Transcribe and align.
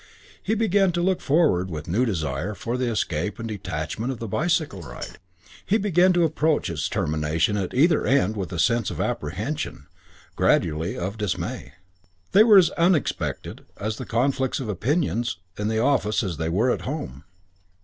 He 0.41 0.55
began 0.55 0.91
to 0.93 1.01
look 1.03 1.21
forward 1.21 1.69
with 1.69 1.87
a 1.87 1.91
new 1.91 2.07
desire 2.07 2.55
for 2.55 2.75
the 2.75 2.89
escape 2.89 3.37
and 3.37 3.47
detachment 3.47 4.11
of 4.11 4.17
the 4.17 4.27
bicycle 4.27 4.81
ride; 4.81 5.19
he 5.63 5.77
began 5.77 6.11
to 6.13 6.23
approach 6.23 6.71
its 6.71 6.89
termination 6.89 7.55
at 7.55 7.75
either 7.75 8.03
end 8.07 8.35
with 8.35 8.51
a 8.51 8.57
sense 8.57 8.89
of 8.89 8.99
apprehension, 8.99 9.85
gradually 10.35 10.97
of 10.97 11.19
dismay. 11.19 11.73
They 12.31 12.43
were 12.43 12.57
as 12.57 12.71
unexpected, 12.71 13.67
the 13.77 14.05
conflicts 14.07 14.59
of 14.59 14.69
opinion, 14.69 15.23
in 15.55 15.67
the 15.67 15.77
office 15.77 16.23
as 16.23 16.37
they 16.37 16.49
were 16.49 16.71
at 16.71 16.81
home. 16.81 17.23